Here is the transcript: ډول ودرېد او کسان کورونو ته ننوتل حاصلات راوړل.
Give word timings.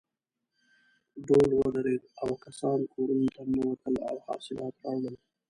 ډول 1.27 1.49
ودرېد 1.59 2.03
او 2.21 2.29
کسان 2.43 2.79
کورونو 2.93 3.27
ته 3.35 3.41
ننوتل 3.49 3.95
حاصلات 4.27 4.75
راوړل. 4.83 5.15